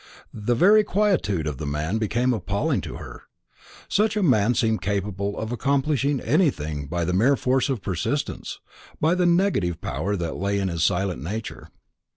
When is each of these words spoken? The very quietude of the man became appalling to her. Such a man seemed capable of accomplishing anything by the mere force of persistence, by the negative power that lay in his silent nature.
The 0.33 0.55
very 0.55 0.83
quietude 0.83 1.45
of 1.45 1.59
the 1.59 1.67
man 1.67 1.99
became 1.99 2.33
appalling 2.33 2.81
to 2.81 2.95
her. 2.95 3.25
Such 3.87 4.17
a 4.17 4.23
man 4.23 4.55
seemed 4.55 4.81
capable 4.81 5.37
of 5.37 5.51
accomplishing 5.51 6.19
anything 6.19 6.87
by 6.87 7.05
the 7.05 7.13
mere 7.13 7.35
force 7.35 7.69
of 7.69 7.83
persistence, 7.83 8.59
by 8.99 9.13
the 9.13 9.27
negative 9.27 9.79
power 9.79 10.15
that 10.15 10.37
lay 10.37 10.57
in 10.57 10.69
his 10.69 10.83
silent 10.83 11.21
nature. 11.21 11.69